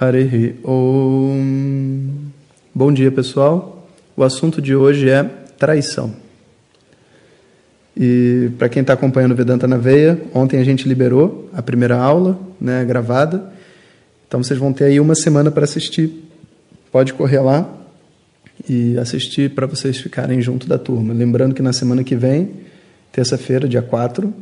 Harihi 0.00 0.54
Om 0.64 2.30
Bom 2.74 2.90
dia 2.90 3.12
pessoal, 3.12 3.86
o 4.16 4.24
assunto 4.24 4.62
de 4.62 4.74
hoje 4.74 5.10
é 5.10 5.22
traição. 5.58 6.14
E 7.94 8.50
para 8.56 8.70
quem 8.70 8.80
está 8.80 8.94
acompanhando 8.94 9.32
o 9.32 9.34
Vedanta 9.34 9.68
na 9.68 9.76
Veia, 9.76 10.18
ontem 10.32 10.58
a 10.58 10.64
gente 10.64 10.88
liberou 10.88 11.50
a 11.52 11.60
primeira 11.60 11.98
aula, 11.98 12.40
né, 12.58 12.82
gravada. 12.82 13.52
Então 14.26 14.42
vocês 14.42 14.58
vão 14.58 14.72
ter 14.72 14.84
aí 14.84 14.98
uma 14.98 15.14
semana 15.14 15.50
para 15.50 15.64
assistir. 15.64 16.10
Pode 16.90 17.12
correr 17.12 17.40
lá 17.40 17.70
e 18.66 18.96
assistir 18.96 19.50
para 19.50 19.66
vocês 19.66 19.98
ficarem 19.98 20.40
junto 20.40 20.66
da 20.66 20.78
turma. 20.78 21.12
Lembrando 21.12 21.54
que 21.54 21.60
na 21.60 21.74
semana 21.74 22.02
que 22.02 22.16
vem, 22.16 22.52
terça-feira, 23.12 23.68
dia 23.68 23.82
4, 23.82 24.32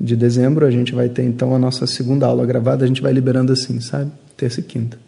de 0.00 0.14
dezembro, 0.14 0.64
a 0.64 0.70
gente 0.70 0.94
vai 0.94 1.08
ter 1.08 1.24
então 1.24 1.54
a 1.54 1.58
nossa 1.58 1.86
segunda 1.86 2.26
aula 2.26 2.46
gravada, 2.46 2.84
a 2.84 2.88
gente 2.88 3.02
vai 3.02 3.12
liberando 3.12 3.52
assim, 3.52 3.80
sabe? 3.80 4.10
Terça 4.36 4.60
e 4.60 4.62
quinta. 4.62 4.98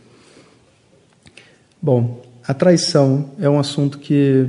Bom, 1.80 2.22
a 2.46 2.52
traição 2.52 3.30
é 3.38 3.48
um 3.48 3.58
assunto 3.58 3.98
que 3.98 4.46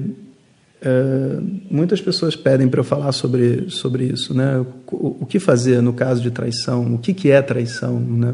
é, 0.81 1.37
muitas 1.69 2.01
pessoas 2.01 2.35
pedem 2.35 2.67
para 2.67 2.79
eu 2.79 2.83
falar 2.83 3.11
sobre, 3.11 3.69
sobre 3.69 4.05
isso, 4.05 4.33
né? 4.33 4.65
O, 4.91 5.17
o, 5.21 5.25
que 5.25 5.39
fazer 5.39 5.81
no 5.81 5.93
caso 5.93 6.21
de 6.21 6.31
traição? 6.31 6.95
O 6.95 6.97
que, 6.97 7.13
que 7.13 7.29
é 7.29 7.41
traição, 7.41 7.99
né? 7.99 8.33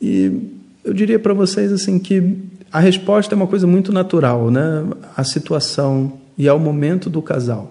E 0.00 0.50
eu 0.82 0.94
diria 0.94 1.18
para 1.18 1.34
vocês 1.34 1.70
assim 1.70 1.98
que 1.98 2.36
a 2.72 2.80
resposta 2.80 3.34
é 3.34 3.36
uma 3.36 3.46
coisa 3.46 3.66
muito 3.66 3.92
natural, 3.92 4.50
né? 4.50 4.84
A 5.14 5.22
situação 5.22 6.18
e 6.36 6.48
ao 6.48 6.58
momento 6.58 7.10
do 7.10 7.20
casal. 7.20 7.70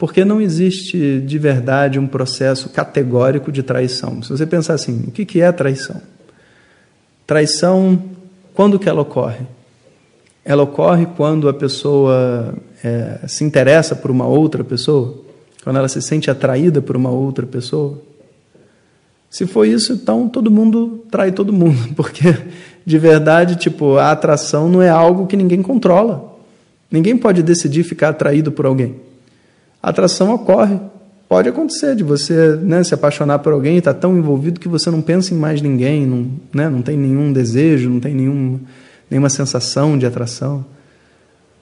Porque 0.00 0.24
não 0.24 0.40
existe 0.40 1.20
de 1.20 1.38
verdade 1.38 1.98
um 1.98 2.06
processo 2.06 2.70
categórico 2.70 3.52
de 3.52 3.62
traição. 3.62 4.22
Se 4.22 4.30
você 4.30 4.46
pensar 4.46 4.72
assim, 4.72 5.04
o 5.06 5.10
que 5.10 5.42
é 5.42 5.52
traição? 5.52 6.00
Traição, 7.26 8.02
quando 8.54 8.78
que 8.78 8.88
ela 8.88 9.02
ocorre? 9.02 9.44
Ela 10.42 10.62
ocorre 10.62 11.04
quando 11.04 11.50
a 11.50 11.52
pessoa 11.52 12.54
é, 12.82 13.18
se 13.28 13.44
interessa 13.44 13.94
por 13.94 14.10
uma 14.10 14.26
outra 14.26 14.64
pessoa? 14.64 15.18
Quando 15.62 15.76
ela 15.76 15.86
se 15.86 16.00
sente 16.00 16.30
atraída 16.30 16.80
por 16.80 16.96
uma 16.96 17.10
outra 17.10 17.44
pessoa? 17.44 17.98
Se 19.28 19.46
for 19.46 19.66
isso, 19.66 19.92
então 19.92 20.30
todo 20.30 20.50
mundo 20.50 21.04
trai 21.10 21.30
todo 21.30 21.52
mundo, 21.52 21.76
porque 21.94 22.34
de 22.86 22.98
verdade, 22.98 23.56
tipo, 23.56 23.98
a 23.98 24.12
atração 24.12 24.66
não 24.66 24.80
é 24.80 24.88
algo 24.88 25.26
que 25.26 25.36
ninguém 25.36 25.60
controla. 25.60 26.38
Ninguém 26.90 27.18
pode 27.18 27.42
decidir 27.42 27.82
ficar 27.84 28.08
atraído 28.08 28.50
por 28.50 28.64
alguém 28.64 29.09
a 29.82 29.90
atração 29.90 30.34
ocorre. 30.34 30.78
Pode 31.28 31.48
acontecer 31.48 31.94
de 31.94 32.02
você 32.02 32.56
né, 32.56 32.82
se 32.82 32.92
apaixonar 32.92 33.38
por 33.38 33.52
alguém 33.52 33.76
e 33.76 33.78
estar 33.78 33.94
tá 33.94 34.00
tão 34.00 34.16
envolvido 34.16 34.58
que 34.58 34.68
você 34.68 34.90
não 34.90 35.00
pensa 35.00 35.32
em 35.32 35.36
mais 35.36 35.62
ninguém, 35.62 36.04
não, 36.04 36.26
né, 36.52 36.68
não 36.68 36.82
tem 36.82 36.96
nenhum 36.96 37.32
desejo, 37.32 37.88
não 37.88 38.00
tem 38.00 38.14
nenhum, 38.14 38.58
nenhuma 39.08 39.28
sensação 39.28 39.96
de 39.96 40.04
atração. 40.04 40.64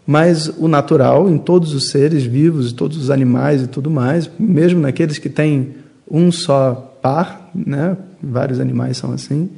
Mas 0.06 0.48
o 0.48 0.69
natural 0.69 1.28
em 1.28 1.37
todos 1.37 1.75
os 1.75 1.91
seres 1.91 2.25
vivos, 2.25 2.72
todos 2.72 2.97
os 2.97 3.10
animais 3.10 3.62
e 3.62 3.66
tudo 3.66 3.91
mais, 3.91 4.31
mesmo 4.38 4.81
naqueles 4.81 5.19
que 5.19 5.28
têm 5.28 5.75
um 6.10 6.32
só 6.32 6.98
par, 7.03 7.50
né, 7.54 7.94
vários 8.22 8.59
animais 8.59 8.97
são 8.97 9.12
assim, 9.12 9.50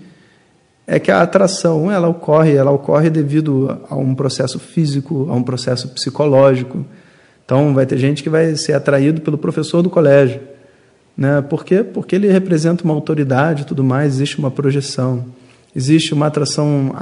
é 0.89 0.99
que 0.99 1.13
a 1.13 1.23
atração 1.23 1.89
ela 1.89 2.09
ocorre, 2.09 2.57
ela 2.57 2.73
ocorre 2.73 3.09
devido 3.09 3.79
a 3.89 3.95
um 3.95 4.13
processo 4.13 4.59
físico, 4.59 5.29
a 5.31 5.35
um 5.35 5.43
processo 5.45 5.87
psicológico 5.91 6.85
então, 7.51 7.75
vai 7.75 7.85
ter 7.85 7.99
gente 7.99 8.23
que 8.23 8.31
vai 8.31 8.55
ser 8.55 8.75
atraído 8.75 9.21
pelo 9.23 9.37
professor 9.37 9.83
do 9.83 9.91
colégio. 9.91 10.41
Né? 11.17 11.43
Por 11.43 11.65
quê? 11.65 11.83
Porque 11.83 12.15
ele 12.15 12.31
representa 12.31 12.85
uma 12.85 12.95
autoridade 12.95 13.63
e 13.63 13.65
tudo 13.65 13.83
mais, 13.83 14.15
existe 14.15 14.39
uma 14.39 14.53
projeção. 14.53 15.25
Existe 15.75 16.15
uma 16.15 16.29
atração 16.29 16.95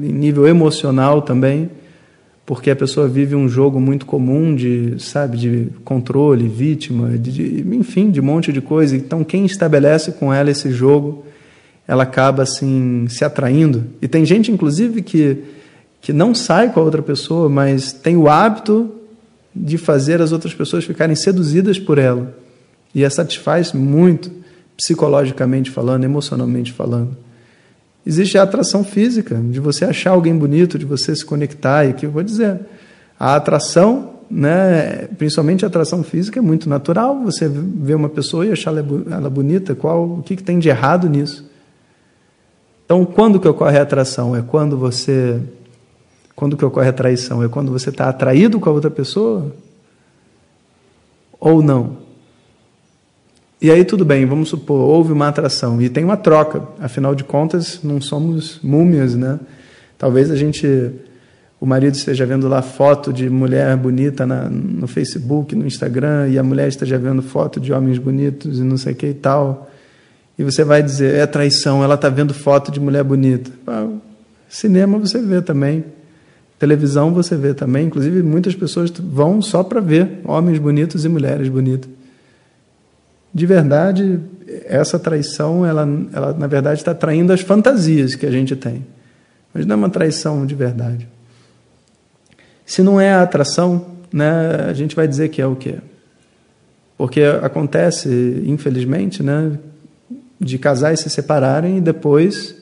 em 0.00 0.12
nível 0.12 0.46
emocional 0.46 1.22
também, 1.22 1.68
porque 2.46 2.70
a 2.70 2.76
pessoa 2.76 3.08
vive 3.08 3.34
um 3.34 3.48
jogo 3.48 3.80
muito 3.80 4.06
comum 4.06 4.54
de, 4.54 4.94
sabe, 5.00 5.38
de 5.38 5.68
controle, 5.84 6.46
vítima, 6.46 7.18
de, 7.18 7.32
de, 7.32 7.76
enfim, 7.76 8.08
de 8.08 8.20
um 8.20 8.24
monte 8.24 8.52
de 8.52 8.60
coisa. 8.60 8.96
Então, 8.96 9.24
quem 9.24 9.44
estabelece 9.44 10.12
com 10.12 10.32
ela 10.32 10.52
esse 10.52 10.70
jogo, 10.70 11.24
ela 11.88 12.04
acaba 12.04 12.44
assim 12.44 13.08
se 13.08 13.24
atraindo. 13.24 13.86
E 14.00 14.06
tem 14.06 14.24
gente, 14.24 14.52
inclusive, 14.52 15.02
que 15.02 15.42
que 16.00 16.12
não 16.12 16.32
sai 16.32 16.72
com 16.72 16.78
a 16.78 16.84
outra 16.84 17.02
pessoa, 17.02 17.48
mas 17.48 17.92
tem 17.92 18.16
o 18.16 18.28
hábito 18.28 18.92
de 19.56 19.78
fazer 19.78 20.20
as 20.20 20.32
outras 20.32 20.52
pessoas 20.52 20.84
ficarem 20.84 21.16
seduzidas 21.16 21.78
por 21.78 21.98
ela. 21.98 22.36
E 22.94 23.04
a 23.04 23.10
satisfaz 23.10 23.72
muito, 23.72 24.30
psicologicamente 24.76 25.70
falando, 25.70 26.04
emocionalmente 26.04 26.72
falando. 26.72 27.16
Existe 28.06 28.38
a 28.38 28.42
atração 28.42 28.84
física, 28.84 29.34
de 29.34 29.58
você 29.58 29.84
achar 29.84 30.10
alguém 30.10 30.36
bonito, 30.36 30.78
de 30.78 30.84
você 30.84 31.14
se 31.16 31.24
conectar, 31.24 31.86
e 31.86 31.92
que 31.94 32.06
eu 32.06 32.10
vou 32.10 32.22
dizer, 32.22 32.60
a 33.18 33.34
atração, 33.34 34.12
né, 34.30 35.08
principalmente 35.18 35.64
a 35.64 35.68
atração 35.68 36.02
física, 36.04 36.38
é 36.38 36.42
muito 36.42 36.68
natural. 36.68 37.20
Você 37.24 37.48
vê 37.48 37.94
uma 37.94 38.08
pessoa 38.08 38.46
e 38.46 38.52
achar 38.52 38.72
ela 38.76 39.30
bonita, 39.30 39.74
qual, 39.74 40.18
o 40.18 40.22
que, 40.22 40.36
que 40.36 40.42
tem 40.42 40.58
de 40.58 40.68
errado 40.68 41.08
nisso? 41.08 41.50
Então, 42.84 43.04
quando 43.04 43.40
que 43.40 43.48
ocorre 43.48 43.78
a 43.78 43.82
atração? 43.82 44.36
É 44.36 44.42
quando 44.42 44.76
você 44.78 45.40
quando 46.36 46.56
que 46.56 46.64
ocorre 46.64 46.90
a 46.90 46.92
traição? 46.92 47.42
É 47.42 47.48
quando 47.48 47.72
você 47.72 47.88
está 47.88 48.10
atraído 48.10 48.60
com 48.60 48.68
a 48.68 48.72
outra 48.72 48.90
pessoa? 48.90 49.52
Ou 51.40 51.62
não? 51.62 51.96
E 53.60 53.70
aí 53.70 53.86
tudo 53.86 54.04
bem, 54.04 54.26
vamos 54.26 54.50
supor, 54.50 54.78
houve 54.78 55.12
uma 55.12 55.28
atração 55.28 55.80
e 55.80 55.88
tem 55.88 56.04
uma 56.04 56.16
troca. 56.16 56.62
Afinal 56.78 57.14
de 57.14 57.24
contas, 57.24 57.80
não 57.82 58.02
somos 58.02 58.60
múmias, 58.62 59.14
né? 59.14 59.40
Talvez 59.96 60.30
a 60.30 60.36
gente, 60.36 60.66
o 61.58 61.64
marido 61.64 61.94
esteja 61.94 62.26
vendo 62.26 62.46
lá 62.48 62.60
foto 62.60 63.14
de 63.14 63.30
mulher 63.30 63.74
bonita 63.78 64.26
na, 64.26 64.50
no 64.50 64.86
Facebook, 64.86 65.54
no 65.54 65.66
Instagram, 65.66 66.28
e 66.28 66.38
a 66.38 66.42
mulher 66.42 66.68
esteja 66.68 66.98
vendo 66.98 67.22
foto 67.22 67.58
de 67.58 67.72
homens 67.72 67.96
bonitos 67.96 68.58
e 68.58 68.62
não 68.62 68.76
sei 68.76 68.92
o 68.92 68.96
que 68.96 69.06
e 69.06 69.14
tal. 69.14 69.70
E 70.38 70.44
você 70.44 70.62
vai 70.62 70.82
dizer, 70.82 71.14
é 71.14 71.26
traição, 71.26 71.82
ela 71.82 71.94
está 71.94 72.10
vendo 72.10 72.34
foto 72.34 72.70
de 72.70 72.78
mulher 72.78 73.02
bonita. 73.02 73.50
Ah, 73.66 73.88
cinema 74.50 74.98
você 74.98 75.18
vê 75.22 75.40
também. 75.40 75.95
Televisão 76.58 77.12
você 77.12 77.36
vê 77.36 77.52
também, 77.52 77.86
inclusive 77.86 78.22
muitas 78.22 78.54
pessoas 78.54 78.90
vão 78.90 79.42
só 79.42 79.62
para 79.62 79.80
ver 79.80 80.20
homens 80.24 80.58
bonitos 80.58 81.04
e 81.04 81.08
mulheres 81.08 81.48
bonitas. 81.48 81.90
De 83.32 83.44
verdade, 83.44 84.18
essa 84.64 84.98
traição, 84.98 85.66
ela, 85.66 85.86
ela 86.12 86.32
na 86.32 86.46
verdade 86.46 86.80
está 86.80 86.94
traindo 86.94 87.32
as 87.32 87.42
fantasias 87.42 88.14
que 88.14 88.24
a 88.24 88.30
gente 88.30 88.56
tem. 88.56 88.86
Mas 89.52 89.66
não 89.66 89.74
é 89.74 89.76
uma 89.76 89.90
traição 89.90 90.46
de 90.46 90.54
verdade. 90.54 91.06
Se 92.64 92.82
não 92.82 92.98
é 92.98 93.12
a 93.12 93.22
atração, 93.22 93.86
né, 94.10 94.66
a 94.68 94.72
gente 94.72 94.96
vai 94.96 95.06
dizer 95.06 95.28
que 95.28 95.42
é 95.42 95.46
o 95.46 95.54
quê? 95.54 95.76
Porque 96.96 97.20
acontece, 97.42 98.42
infelizmente, 98.46 99.22
né, 99.22 99.58
de 100.40 100.58
casais 100.58 101.00
se 101.00 101.10
separarem 101.10 101.76
e 101.78 101.80
depois 101.80 102.56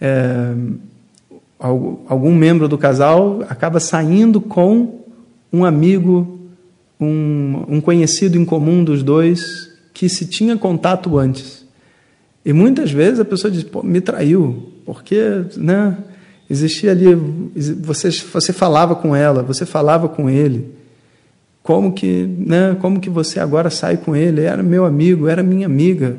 é, 0.00 0.52
algum 1.60 2.34
membro 2.34 2.66
do 2.66 2.78
casal 2.78 3.44
acaba 3.48 3.78
saindo 3.78 4.40
com 4.40 5.00
um 5.52 5.64
amigo, 5.64 6.40
um, 6.98 7.64
um 7.68 7.80
conhecido 7.80 8.38
em 8.38 8.44
comum 8.44 8.82
dos 8.82 9.02
dois 9.02 9.70
que 9.92 10.08
se 10.08 10.26
tinha 10.26 10.56
contato 10.56 11.18
antes. 11.18 11.66
E 12.44 12.52
muitas 12.52 12.90
vezes 12.90 13.20
a 13.20 13.24
pessoa 13.24 13.50
diz, 13.50 13.62
Pô, 13.62 13.82
me 13.82 14.00
traiu, 14.00 14.72
porque 14.86 15.44
né, 15.56 15.98
existia 16.48 16.92
ali, 16.92 17.14
você, 17.82 18.10
você 18.10 18.52
falava 18.52 18.94
com 18.94 19.14
ela, 19.14 19.42
você 19.42 19.66
falava 19.66 20.08
com 20.08 20.30
ele. 20.30 20.74
Como 21.62 21.92
que, 21.92 22.26
né, 22.38 22.76
como 22.80 22.98
que 22.98 23.10
você 23.10 23.38
agora 23.38 23.68
sai 23.68 23.98
com 23.98 24.16
ele? 24.16 24.40
Era 24.40 24.62
meu 24.62 24.86
amigo, 24.86 25.28
era 25.28 25.42
minha 25.42 25.66
amiga. 25.66 26.16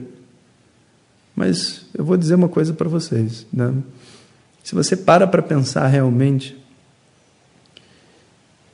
Mas 1.36 1.86
eu 1.98 2.06
vou 2.06 2.16
dizer 2.16 2.36
uma 2.36 2.48
coisa 2.48 2.74
para 2.74 2.88
vocês. 2.88 3.48
Né? 3.52 3.74
Se 4.63 4.75
você 4.75 4.96
para 4.96 5.25
para 5.28 5.42
pensar 5.42 5.88
realmente, 5.88 6.58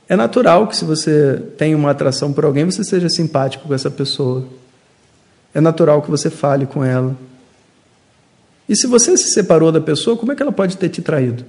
é 0.08 0.16
natural 0.16 0.66
que 0.66 0.76
se 0.76 0.84
você 0.84 1.42
tem 1.56 1.74
uma 1.74 1.90
atração 1.90 2.32
por 2.32 2.44
alguém, 2.44 2.64
você 2.64 2.82
seja 2.82 3.08
simpático 3.08 3.68
com 3.68 3.74
essa 3.74 3.90
pessoa. 3.90 4.46
É 5.52 5.60
natural 5.60 6.00
que 6.02 6.10
você 6.10 6.30
fale 6.30 6.66
com 6.66 6.84
ela. 6.84 7.16
E 8.68 8.76
se 8.76 8.86
você 8.86 9.16
se 9.16 9.30
separou 9.30 9.70
da 9.70 9.80
pessoa, 9.80 10.16
como 10.16 10.32
é 10.32 10.34
que 10.34 10.42
ela 10.42 10.52
pode 10.52 10.76
ter 10.76 10.88
te 10.88 11.02
traído? 11.02 11.44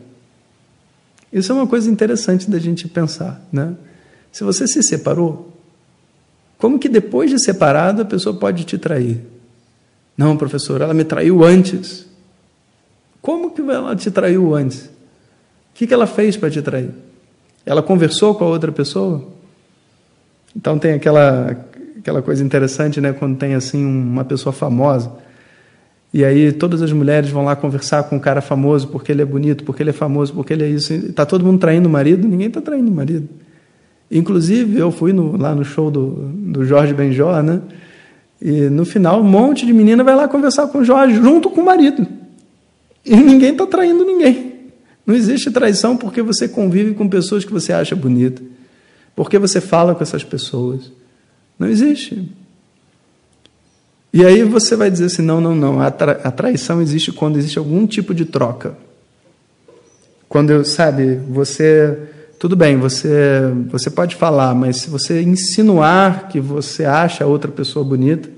Isso 1.32 1.52
é 1.52 1.56
uma 1.56 1.68
coisa 1.68 1.90
interessante 1.90 2.50
da 2.50 2.60
gente 2.60 2.88
pensar, 2.88 3.42
né? 3.52 3.76
Se 4.32 4.44
você 4.44 4.68
se 4.68 4.82
separou, 4.84 5.54
como 6.58 6.80
que 6.80 6.90
depois 6.90 7.30
de 7.30 7.40
separado 7.40 8.02
a 8.02 8.06
pessoa 8.06 8.36
pode 8.36 8.66
te 8.66 8.78
trair? 8.78 9.22
Não, 10.18 10.36
professor, 10.36 10.82
ela 10.82 10.94
me 10.94 11.06
traiu 11.06 11.44
antes. 11.44 12.06
Como 13.22 13.52
que 13.52 13.62
ela 13.62 13.96
te 13.96 14.10
traiu 14.10 14.56
antes? 14.56 14.86
O 14.86 14.90
que, 15.74 15.88
que 15.88 15.94
ela 15.94 16.08
fez 16.08 16.38
para 16.38 16.50
te 16.50 16.62
trair? 16.62 16.92
Ela 17.66 17.82
conversou 17.82 18.36
com 18.36 18.44
a 18.44 18.48
outra 18.48 18.72
pessoa? 18.72 19.24
Então 20.56 20.80
tem 20.80 20.94
aquela, 20.94 21.58
aquela 21.98 22.22
coisa 22.22 22.44
interessante, 22.44 23.00
né? 23.00 23.14
Quando 23.14 23.38
tem 23.38 23.54
assim 23.56 23.86
uma 23.86 24.26
pessoa 24.26 24.52
famosa 24.52 25.12
e 26.14 26.26
aí 26.26 26.52
todas 26.52 26.82
as 26.82 26.92
mulheres 26.92 27.30
vão 27.30 27.46
lá 27.46 27.56
conversar 27.56 28.04
com 28.04 28.16
um 28.16 28.20
cara 28.20 28.42
famoso 28.42 28.88
porque 28.88 29.12
ele 29.12 29.22
é 29.22 29.26
bonito, 29.26 29.64
porque 29.64 29.84
ele 29.84 29.92
é 29.92 29.94
famoso, 29.94 30.34
porque 30.34 30.54
ele 30.54 30.64
é 30.64 30.68
isso. 30.68 30.92
Está 30.94 31.26
todo 31.26 31.46
mundo 31.46 31.60
traindo 31.60 31.88
o 31.88 31.92
marido? 31.92 32.28
Ninguém 32.28 32.48
está 32.48 32.60
traindo 32.60 32.90
o 32.90 32.94
marido. 32.94 33.30
Inclusive, 34.10 34.80
eu 34.80 34.92
fui 34.92 35.14
no, 35.14 35.38
lá 35.38 35.54
no 35.54 35.64
show 35.64 35.92
do, 35.92 36.08
do 36.34 36.66
Jorge 36.66 36.96
Benjó, 36.96 37.40
né? 37.44 37.62
E 38.42 38.70
no 38.70 38.86
final, 38.86 39.22
um 39.22 39.24
monte 39.24 39.68
de 39.68 39.74
menina 39.74 40.04
vai 40.04 40.16
lá 40.16 40.28
conversar 40.28 40.68
com 40.68 40.80
o 40.80 40.84
Jorge 40.84 41.16
junto 41.16 41.50
com 41.52 41.62
o 41.62 41.66
marido. 41.66 42.08
E 43.06 43.16
ninguém 43.16 43.52
está 43.52 43.66
traindo 43.66 44.06
ninguém. 44.06 44.50
Não 45.06 45.16
existe 45.16 45.50
traição 45.50 45.98
porque 45.98 46.22
você 46.22 46.48
convive 46.48 46.94
com 46.94 47.08
pessoas 47.10 47.44
que 47.44 47.52
você 47.52 47.74
acha 47.74 47.96
bonita. 47.96 48.42
Porque 49.16 49.38
você 49.38 49.60
fala 49.60 49.96
com 49.96 50.04
essas 50.04 50.24
pessoas. 50.24 50.92
Não 51.58 51.68
existe. 51.68 52.32
E 54.14 54.26
aí 54.26 54.44
você 54.44 54.76
vai 54.76 54.90
dizer 54.90 55.06
assim: 55.06 55.22
não, 55.22 55.42
não, 55.42 55.56
não. 55.56 55.82
A, 55.82 55.92
tra 55.92 56.14
a 56.24 56.32
traição 56.32 56.82
existe 56.82 57.12
quando 57.12 57.38
existe 57.38 57.58
algum 57.58 57.86
tipo 57.86 58.14
de 58.14 58.26
troca. 58.26 58.78
Quando, 60.28 60.64
sabe, 60.64 61.16
você. 61.28 61.98
Tudo 62.38 62.56
bem, 62.56 62.78
você, 62.78 63.10
você 63.70 63.90
pode 63.90 64.16
falar, 64.16 64.56
mas 64.56 64.78
se 64.78 64.90
você 64.90 65.22
insinuar 65.22 66.30
que 66.30 66.40
você 66.40 66.86
acha 66.86 67.26
outra 67.26 67.52
pessoa 67.52 67.84
bonita, 67.84 68.30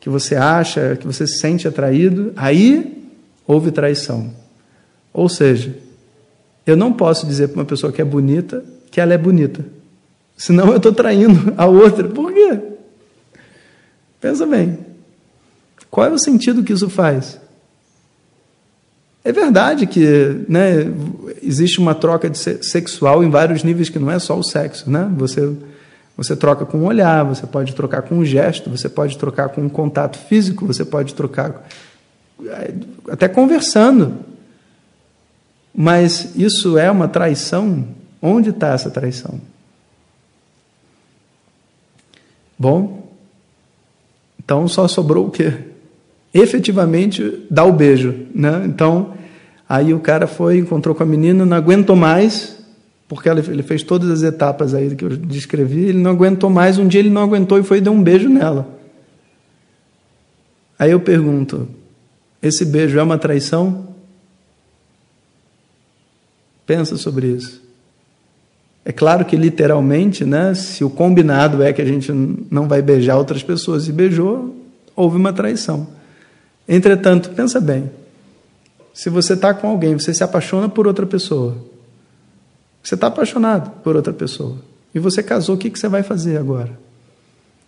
que 0.00 0.08
você 0.08 0.34
acha, 0.34 0.96
que 0.96 1.06
você 1.06 1.24
se 1.24 1.38
sente 1.38 1.68
atraído, 1.68 2.32
aí 2.34 2.97
houve 3.48 3.72
traição. 3.72 4.30
Ou 5.12 5.28
seja, 5.28 5.74
eu 6.66 6.76
não 6.76 6.92
posso 6.92 7.26
dizer 7.26 7.48
para 7.48 7.60
uma 7.60 7.64
pessoa 7.64 7.90
que 7.90 8.00
é 8.00 8.04
bonita 8.04 8.62
que 8.90 9.00
ela 9.00 9.14
é 9.14 9.18
bonita. 9.18 9.64
Senão 10.36 10.68
eu 10.68 10.76
estou 10.76 10.92
traindo 10.92 11.54
a 11.56 11.66
outra. 11.66 12.06
Por 12.08 12.32
quê? 12.32 12.58
Pensa 14.20 14.46
bem. 14.46 14.78
Qual 15.90 16.06
é 16.06 16.10
o 16.10 16.18
sentido 16.18 16.62
que 16.62 16.72
isso 16.72 16.88
faz? 16.88 17.40
É 19.24 19.32
verdade 19.32 19.86
que 19.86 20.44
né, 20.48 20.92
existe 21.42 21.78
uma 21.78 21.94
troca 21.94 22.30
sexual 22.34 23.22
em 23.22 23.30
vários 23.30 23.62
níveis 23.62 23.88
que 23.88 23.98
não 23.98 24.10
é 24.10 24.18
só 24.18 24.38
o 24.38 24.44
sexo. 24.44 24.90
Né? 24.90 25.10
Você, 25.16 25.54
você 26.16 26.36
troca 26.36 26.64
com 26.64 26.78
o 26.78 26.84
olhar, 26.84 27.24
você 27.24 27.46
pode 27.46 27.74
trocar 27.74 28.02
com 28.02 28.16
um 28.16 28.24
gesto, 28.24 28.70
você 28.70 28.88
pode 28.88 29.18
trocar 29.18 29.48
com 29.50 29.62
um 29.62 29.68
contato 29.68 30.18
físico, 30.18 30.66
você 30.66 30.84
pode 30.84 31.14
trocar 31.14 31.66
até 33.08 33.28
conversando. 33.28 34.18
Mas 35.74 36.34
isso 36.36 36.76
é 36.76 36.90
uma 36.90 37.08
traição? 37.08 37.86
Onde 38.20 38.50
está 38.50 38.74
essa 38.74 38.90
traição? 38.90 39.40
Bom, 42.58 43.12
então 44.38 44.66
só 44.66 44.88
sobrou 44.88 45.26
o 45.26 45.30
quê? 45.30 45.68
efetivamente 46.32 47.46
dar 47.50 47.64
o 47.64 47.72
beijo. 47.72 48.14
Né? 48.34 48.64
Então, 48.66 49.14
aí 49.68 49.92
o 49.94 50.00
cara 50.00 50.26
foi, 50.26 50.58
encontrou 50.58 50.94
com 50.94 51.02
a 51.02 51.06
menina, 51.06 51.44
não 51.44 51.56
aguentou 51.56 51.96
mais, 51.96 52.58
porque 53.08 53.28
ele 53.28 53.62
fez 53.62 53.82
todas 53.82 54.10
as 54.10 54.22
etapas 54.22 54.74
aí 54.74 54.94
que 54.94 55.04
eu 55.04 55.10
descrevi, 55.10 55.86
ele 55.86 55.98
não 55.98 56.10
aguentou 56.10 56.50
mais, 56.50 56.78
um 56.78 56.86
dia 56.86 57.00
ele 57.00 57.10
não 57.10 57.22
aguentou 57.22 57.58
e 57.58 57.62
foi 57.62 57.80
deu 57.80 57.92
um 57.92 58.02
beijo 58.02 58.28
nela. 58.28 58.68
Aí 60.78 60.90
eu 60.90 61.00
pergunto, 61.00 61.68
esse 62.42 62.64
beijo 62.64 62.98
é 62.98 63.02
uma 63.02 63.18
traição? 63.18 63.88
Pensa 66.66 66.96
sobre 66.96 67.28
isso. 67.28 67.62
É 68.84 68.92
claro 68.92 69.24
que 69.24 69.36
literalmente, 69.36 70.24
né, 70.24 70.54
se 70.54 70.82
o 70.82 70.88
combinado 70.88 71.62
é 71.62 71.72
que 71.72 71.82
a 71.82 71.84
gente 71.84 72.10
não 72.50 72.66
vai 72.66 72.80
beijar 72.80 73.16
outras 73.16 73.42
pessoas 73.42 73.88
e 73.88 73.92
beijou, 73.92 74.54
houve 74.96 75.16
uma 75.16 75.32
traição. 75.32 75.86
Entretanto, 76.66 77.30
pensa 77.30 77.60
bem: 77.60 77.90
se 78.94 79.10
você 79.10 79.34
está 79.34 79.52
com 79.52 79.68
alguém, 79.68 79.98
você 79.98 80.14
se 80.14 80.24
apaixona 80.24 80.68
por 80.68 80.86
outra 80.86 81.06
pessoa, 81.06 81.56
você 82.82 82.94
está 82.94 83.08
apaixonado 83.08 83.70
por 83.82 83.96
outra 83.96 84.12
pessoa, 84.12 84.56
e 84.94 84.98
você 84.98 85.22
casou, 85.22 85.56
o 85.56 85.58
que, 85.58 85.70
que 85.70 85.78
você 85.78 85.88
vai 85.88 86.02
fazer 86.02 86.38
agora? 86.38 86.87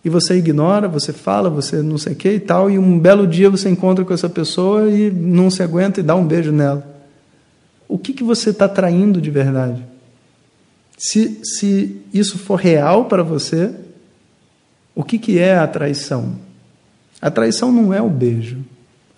E 0.03 0.09
você 0.09 0.35
ignora, 0.35 0.87
você 0.87 1.13
fala, 1.13 1.49
você 1.49 1.81
não 1.81 1.97
sei 1.97 2.13
o 2.13 2.15
que 2.15 2.29
e 2.31 2.39
tal, 2.39 2.69
e 2.69 2.79
um 2.79 2.97
belo 2.97 3.27
dia 3.27 3.49
você 3.49 3.69
encontra 3.69 4.03
com 4.03 4.13
essa 4.13 4.29
pessoa 4.29 4.89
e 4.89 5.11
não 5.11 5.49
se 5.49 5.61
aguenta 5.61 5.99
e 5.99 6.03
dá 6.03 6.15
um 6.15 6.25
beijo 6.25 6.51
nela. 6.51 6.87
O 7.87 7.97
que, 7.97 8.13
que 8.13 8.23
você 8.23 8.49
está 8.49 8.67
traindo 8.67 9.21
de 9.21 9.29
verdade? 9.29 9.85
Se, 10.97 11.41
se 11.43 12.01
isso 12.13 12.37
for 12.37 12.55
real 12.55 13.05
para 13.05 13.21
você, 13.21 13.71
o 14.95 15.03
que, 15.03 15.19
que 15.19 15.37
é 15.37 15.57
a 15.57 15.67
traição? 15.67 16.35
A 17.21 17.29
traição 17.29 17.71
não 17.71 17.93
é 17.93 18.01
o 18.01 18.09
beijo. 18.09 18.59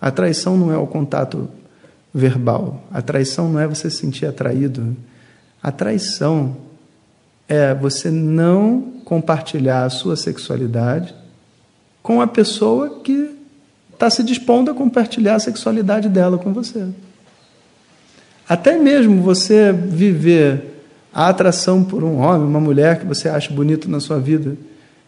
A 0.00 0.10
traição 0.10 0.56
não 0.56 0.72
é 0.72 0.76
o 0.76 0.86
contato 0.86 1.48
verbal. 2.12 2.84
A 2.92 3.00
traição 3.00 3.50
não 3.50 3.58
é 3.58 3.66
você 3.66 3.88
se 3.88 3.96
sentir 3.96 4.26
atraído. 4.26 4.94
A 5.62 5.72
traição 5.72 6.56
é 7.48 7.74
você 7.74 8.10
não 8.10 8.94
compartilhar 9.04 9.84
a 9.84 9.90
sua 9.90 10.16
sexualidade 10.16 11.14
com 12.02 12.20
a 12.20 12.26
pessoa 12.26 13.00
que 13.00 13.30
está 13.92 14.10
se 14.10 14.22
dispondo 14.22 14.70
a 14.70 14.74
compartilhar 14.74 15.36
a 15.36 15.40
sexualidade 15.40 16.08
dela 16.08 16.38
com 16.38 16.52
você. 16.52 16.86
Até 18.48 18.78
mesmo 18.78 19.22
você 19.22 19.72
viver 19.72 20.82
a 21.12 21.28
atração 21.28 21.84
por 21.84 22.02
um 22.02 22.18
homem, 22.18 22.46
uma 22.46 22.60
mulher 22.60 22.98
que 22.98 23.06
você 23.06 23.28
acha 23.28 23.52
bonito 23.52 23.90
na 23.90 24.00
sua 24.00 24.18
vida, 24.18 24.56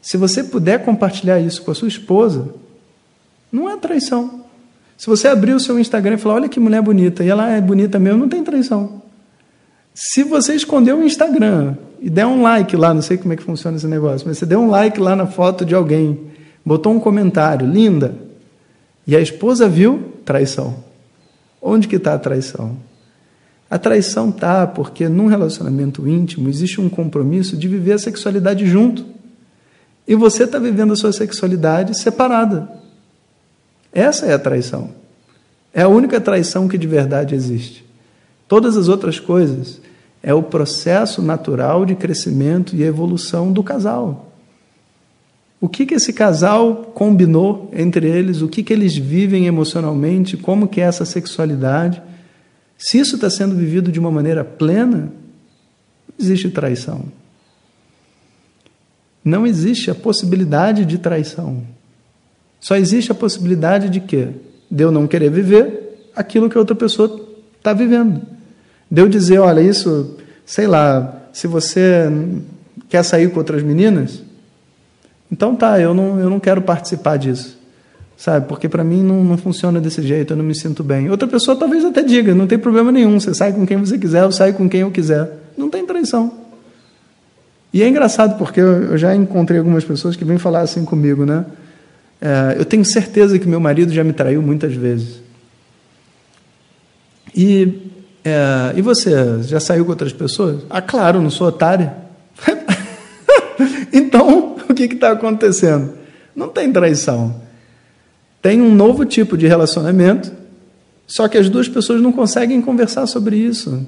se 0.01 0.17
você 0.17 0.45
puder 0.45 0.85
compartilhar 0.85 1.41
isso 1.41 1.63
com 1.63 1.71
a 1.71 1.75
sua 1.75 1.89
esposa, 1.89 2.55
não 3.51 3.69
é 3.69 3.77
traição. 3.77 4.45
Se 4.97 5.07
você 5.09 5.29
abrir 5.29 5.53
o 5.53 5.61
seu 5.61 5.79
Instagram 5.79 6.15
e 6.15 6.19
falar, 6.19 6.37
olha 6.37 6.49
que 6.49 6.61
mulher 6.61 6.81
bonita, 6.81 7.25
e 7.25 7.29
ela 7.29 7.51
é 7.51 7.61
bonita 7.61 7.99
mesmo, 7.99 8.21
não 8.21 8.29
tem 8.29 8.43
traição. 8.43 9.03
Se 9.93 10.23
você 10.23 10.55
esconder 10.55 10.95
o 10.95 11.03
Instagram 11.03 11.77
e 12.01 12.11
der 12.11 12.27
um 12.27 12.43
like 12.43 12.77
lá, 12.77 12.93
não 12.93 13.03
sei 13.03 13.17
como 13.17 13.33
é 13.33 13.37
que 13.37 13.43
funciona 13.43 13.77
esse 13.77 13.87
negócio, 13.87 14.27
mas 14.27 14.39
você 14.39 14.47
deu 14.47 14.61
um 14.61 14.69
like 14.69 15.01
lá 15.01 15.17
na 15.17 15.27
foto 15.27 15.65
de 15.65 15.75
alguém, 15.75 16.19
botou 16.65 16.93
um 16.93 17.01
comentário, 17.01 17.67
linda, 17.67 18.15
e 19.07 19.15
a 19.17 19.21
esposa 19.21 19.69
viu, 19.69 20.13
traição. 20.25 20.85
Onde 21.61 21.89
que 21.89 21.97
está 21.97 22.15
a 22.15 22.19
traição? 22.19 22.77
A 23.69 23.79
traição 23.79 24.31
está 24.31 24.67
porque 24.67 25.09
num 25.09 25.27
relacionamento 25.27 26.07
íntimo 26.07 26.49
existe 26.49 26.81
um 26.81 26.89
compromisso 26.89 27.57
de 27.57 27.67
viver 27.67 27.93
a 27.93 27.99
sexualidade 27.99 28.67
junto. 28.67 29.05
E 30.07 30.15
você 30.15 30.45
está 30.45 30.59
vivendo 30.59 30.93
a 30.93 30.97
sua 30.97 31.13
sexualidade 31.13 31.99
separada. 31.99 32.69
Essa 33.93 34.27
é 34.27 34.35
a 34.35 34.39
traição. 34.39 34.91
É 35.75 35.83
a 35.83 35.89
única 35.89 36.21
traição 36.21 36.69
que 36.69 36.79
de 36.79 36.87
verdade 36.87 37.35
existe. 37.35 37.85
Todas 38.47 38.77
as 38.77 38.89
outras 38.89 39.19
coisas 39.19 39.81
é 40.23 40.35
o 40.35 40.43
processo 40.43 41.23
natural 41.23 41.85
de 41.85 41.95
crescimento 41.95 42.75
e 42.75 42.83
evolução 42.83 43.53
do 43.53 43.63
casal. 43.63 44.33
O 45.61 45.69
que, 45.69 45.87
que 45.87 45.95
esse 45.95 46.13
casal 46.13 46.93
combinou 46.95 47.71
entre 47.73 48.09
eles, 48.09 48.43
o 48.43 48.49
que, 48.49 48.63
que 48.63 48.73
eles 48.73 48.97
vivem 48.97 49.47
emocionalmente, 49.47 50.37
como 50.37 50.69
que 50.69 50.81
é 50.81 50.85
essa 50.85 51.05
sexualidade. 51.05 52.03
Se 52.77 52.99
isso 52.99 53.15
está 53.15 53.31
sendo 53.31 53.55
vivido 53.55 53.91
de 53.91 53.99
uma 53.99 54.11
maneira 54.11 54.45
plena, 54.45 55.13
não 56.09 56.15
existe 56.19 56.51
traição. 56.51 57.05
Não 59.25 59.47
existe 59.47 59.91
a 59.91 59.95
possibilidade 59.95 60.85
de 60.85 60.99
traição. 60.99 61.63
Só 62.61 62.77
existe 62.77 63.11
a 63.11 63.15
possibilidade 63.15 63.89
de 63.89 64.01
quê? 64.01 64.29
De 64.71 64.85
eu 64.85 64.93
não 64.93 65.07
querer 65.07 65.31
viver 65.31 66.11
aquilo 66.15 66.49
que 66.49 66.57
a 66.57 66.61
outra 66.61 66.77
pessoa 66.77 67.29
está 67.57 67.73
vivendo. 67.73 68.36
De 68.91 69.01
eu 69.01 69.09
dizer, 69.09 69.39
olha, 69.39 69.61
isso, 69.61 70.17
sei 70.45 70.67
lá, 70.67 71.29
se 71.33 71.47
você 71.47 72.11
quer 72.89 73.03
sair 73.03 73.31
com 73.31 73.39
outras 73.39 73.63
meninas, 73.63 74.23
então 75.31 75.57
tá, 75.57 75.81
eu 75.81 75.93
não, 75.93 76.21
eu 76.21 76.31
não 76.31 76.39
quero 76.39 76.63
participar 76.63 77.17
disso. 77.17 77.57
Sabe? 78.17 78.47
Porque 78.47 78.69
para 78.69 78.83
mim 78.83 79.03
não, 79.03 79.23
não 79.23 79.37
funciona 79.37 79.79
desse 79.81 80.01
jeito, 80.01 80.33
eu 80.33 80.37
não 80.37 80.45
me 80.45 80.55
sinto 80.55 80.83
bem. 80.83 81.11
Outra 81.11 81.29
pessoa 81.29 81.57
talvez 81.57 81.85
até 81.85 82.03
diga, 82.03 82.35
não 82.35 82.47
tem 82.47 82.59
problema 82.59 82.91
nenhum, 82.91 83.21
você 83.21 83.35
sai 83.35 83.53
com 83.53 83.67
quem 83.67 83.77
você 83.77 83.99
quiser, 83.99 84.23
eu 84.23 84.33
saio 84.33 84.55
com 84.55 84.69
quem 84.69 84.81
eu 84.81 84.91
quiser. 84.91 85.31
Não 85.57 85.69
tem 85.69 85.85
traição. 85.85 86.33
E 87.73 87.83
é 87.83 87.89
engraçado 87.89 88.39
porque 88.39 88.61
eu 88.61 88.97
já 88.97 89.15
encontrei 89.15 89.59
algumas 89.59 89.85
pessoas 89.85 90.17
que 90.17 90.25
vêm 90.25 90.39
falar 90.39 90.61
assim 90.61 90.85
comigo, 90.85 91.27
né? 91.27 91.45
É, 92.21 92.57
eu 92.59 92.65
tenho 92.65 92.85
certeza 92.85 93.39
que 93.39 93.47
meu 93.47 93.61
marido 93.61 93.93
já 93.93 94.03
me 94.03 94.15
traiu 94.15 94.41
muitas 94.41 94.75
vezes. 94.75 95.21
E, 97.35 97.91
é, 98.29 98.73
e 98.77 98.83
você, 98.83 99.41
já 99.45 99.61
saiu 99.61 99.85
com 99.85 99.93
outras 99.93 100.13
pessoas? 100.13 100.65
Ah, 100.69 100.83
claro, 100.83 101.23
não 101.23 101.31
sou 101.31 101.47
otária. 101.47 101.95
então, 103.93 104.57
o 104.69 104.75
que 104.75 104.83
está 104.83 105.13
acontecendo? 105.13 105.93
Não 106.35 106.49
tem 106.49 106.73
traição. 106.73 107.41
Tem 108.43 108.61
um 108.61 108.75
novo 108.75 109.05
tipo 109.05 109.39
de 109.39 109.47
relacionamento, 109.47 110.33
só 111.07 111.29
que 111.29 111.39
as 111.39 111.49
duas 111.49 111.69
pessoas 111.69 112.03
não 112.03 112.11
conseguem 112.11 112.61
conversar 112.61 113.07
sobre 113.07 113.37
isso. 113.37 113.87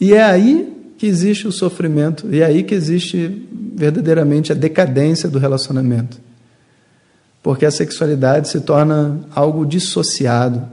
E 0.00 0.12
é 0.12 0.24
aí 0.24 0.72
que 0.98 1.06
existe 1.06 1.46
o 1.46 1.52
sofrimento, 1.52 2.26
e 2.34 2.40
é 2.40 2.46
aí 2.46 2.64
que 2.64 2.74
existe 2.74 3.46
verdadeiramente 3.76 4.50
a 4.50 4.56
decadência 4.56 5.28
do 5.28 5.38
relacionamento. 5.38 6.20
Porque 7.44 7.64
a 7.64 7.70
sexualidade 7.70 8.48
se 8.48 8.60
torna 8.62 9.20
algo 9.32 9.64
dissociado. 9.64 10.66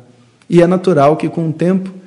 E 0.49 0.59
é 0.59 0.65
natural 0.65 1.15
que, 1.17 1.29
com 1.29 1.47
o 1.47 1.53
tempo, 1.53 2.00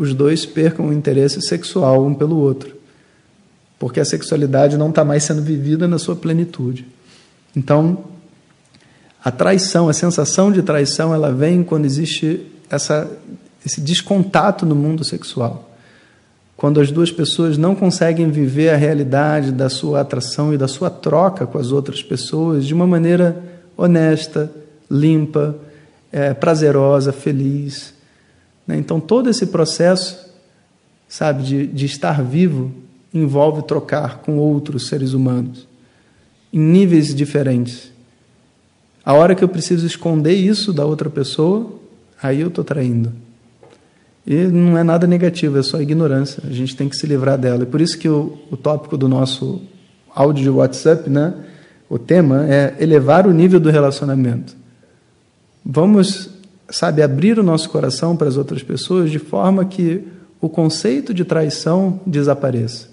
os 0.00 0.14
dois 0.14 0.46
percam 0.46 0.88
o 0.88 0.92
interesse 0.92 1.42
sexual 1.42 2.06
um 2.06 2.14
pelo 2.14 2.36
outro. 2.36 2.74
Porque 3.78 4.00
a 4.00 4.04
sexualidade 4.04 4.76
não 4.76 4.90
está 4.90 5.04
mais 5.04 5.24
sendo 5.24 5.42
vivida 5.42 5.86
na 5.86 5.98
sua 5.98 6.16
plenitude. 6.16 6.86
Então, 7.54 8.04
a 9.22 9.30
traição, 9.30 9.88
a 9.88 9.92
sensação 9.92 10.50
de 10.50 10.62
traição, 10.62 11.14
ela 11.14 11.32
vem 11.32 11.62
quando 11.62 11.84
existe 11.84 12.46
essa, 12.70 13.10
esse 13.64 13.80
descontato 13.80 14.64
no 14.64 14.74
mundo 14.74 15.04
sexual 15.04 15.70
quando 16.60 16.78
as 16.78 16.90
duas 16.90 17.10
pessoas 17.10 17.56
não 17.56 17.74
conseguem 17.74 18.30
viver 18.30 18.68
a 18.68 18.76
realidade 18.76 19.50
da 19.50 19.70
sua 19.70 20.02
atração 20.02 20.52
e 20.52 20.58
da 20.58 20.68
sua 20.68 20.90
troca 20.90 21.46
com 21.46 21.56
as 21.56 21.72
outras 21.72 22.02
pessoas 22.02 22.66
de 22.66 22.74
uma 22.74 22.86
maneira 22.86 23.42
honesta, 23.78 24.52
limpa, 24.90 25.56
é, 26.12 26.34
prazerosa, 26.34 27.14
feliz. 27.14 27.94
Né? 28.66 28.76
Então, 28.76 29.00
todo 29.00 29.28
esse 29.28 29.46
processo, 29.46 30.18
sabe, 31.08 31.42
de, 31.42 31.66
de 31.66 31.86
estar 31.86 32.22
vivo, 32.22 32.72
envolve 33.12 33.62
trocar 33.62 34.18
com 34.18 34.38
outros 34.38 34.86
seres 34.88 35.12
humanos, 35.12 35.66
em 36.52 36.60
níveis 36.60 37.14
diferentes. 37.14 37.90
A 39.04 39.14
hora 39.14 39.34
que 39.34 39.42
eu 39.42 39.48
preciso 39.48 39.86
esconder 39.86 40.34
isso 40.34 40.72
da 40.72 40.84
outra 40.84 41.10
pessoa, 41.10 41.72
aí 42.22 42.40
eu 42.40 42.48
estou 42.48 42.62
traindo. 42.62 43.12
E 44.26 44.44
não 44.44 44.76
é 44.76 44.84
nada 44.84 45.06
negativo, 45.06 45.58
é 45.58 45.62
só 45.62 45.80
ignorância. 45.80 46.42
A 46.46 46.52
gente 46.52 46.76
tem 46.76 46.88
que 46.88 46.96
se 46.96 47.06
livrar 47.06 47.38
dela. 47.38 47.62
E 47.62 47.66
por 47.66 47.80
isso 47.80 47.98
que 47.98 48.08
o, 48.08 48.38
o 48.50 48.56
tópico 48.56 48.96
do 48.96 49.08
nosso 49.08 49.62
áudio 50.14 50.42
de 50.42 50.50
WhatsApp, 50.50 51.08
né, 51.08 51.34
o 51.88 51.98
tema 51.98 52.46
é 52.46 52.76
elevar 52.78 53.26
o 53.26 53.32
nível 53.32 53.58
do 53.58 53.70
relacionamento. 53.70 54.54
Vamos, 55.64 56.30
sabe, 56.70 57.02
abrir 57.02 57.38
o 57.38 57.42
nosso 57.42 57.68
coração 57.68 58.16
para 58.16 58.28
as 58.28 58.36
outras 58.36 58.62
pessoas 58.62 59.10
de 59.10 59.18
forma 59.18 59.64
que 59.64 60.06
o 60.40 60.48
conceito 60.48 61.12
de 61.12 61.24
traição 61.24 62.00
desapareça. 62.06 62.88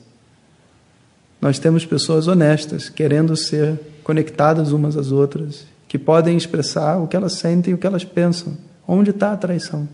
Nós 1.39 1.60
temos 1.60 1.86
pessoas 1.86 2.27
honestas, 2.27 2.89
querendo 2.89 3.36
ser 3.36 3.79
conectadas 4.03 4.72
umas 4.72 4.98
às 4.98 5.12
outras, 5.12 5.65
que 5.88 5.98
podem 5.98 6.36
expressar 6.36 6.98
o 6.98 7.07
que 7.07 7.15
elas 7.15 7.34
sentem 7.34 7.72
e 7.72 7.74
o 7.75 7.77
que 7.77 7.88
elas 7.88 8.03
pensam. 8.03 8.57
Onde 8.88 9.12
está 9.12 9.31
a 9.31 9.38
traição? 9.38 9.88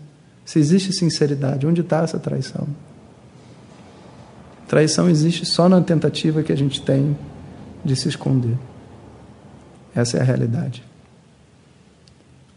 Se 0.44 0.58
existe 0.58 0.92
sinceridade, 0.92 1.66
onde 1.66 1.80
está 1.80 2.02
essa 2.02 2.18
traição? 2.18 2.66
Traição 4.66 5.08
existe 5.08 5.44
só 5.44 5.68
na 5.68 5.80
tentativa 5.80 6.42
que 6.42 6.52
a 6.52 6.56
gente 6.56 6.80
tem 6.80 7.16
de 7.84 7.94
se 7.94 8.08
esconder. 8.08 8.56
Essa 9.94 10.16
é 10.16 10.20
a 10.20 10.24
realidade. 10.24 10.82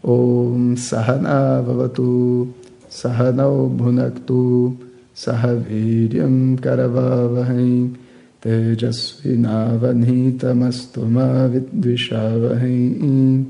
ओम 0.08 0.74
सहना 0.74 1.62
भवतु, 1.62 2.48
सहनौ 2.90 3.68
भुनक्तु, 3.68 4.76
सह 5.16 5.52
वीर्यं 5.52 6.56
करवावहै 6.56 7.90
तेजस्विनावनीतमस्तु 8.42 11.04
मा 11.04 11.46
विद्विषावहै। 11.46 13.46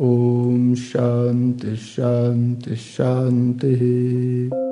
ॐ 0.00 0.74
शान्ति 0.74 1.76
शान्ति, 1.76 2.76
शान्तिः। 2.76 4.71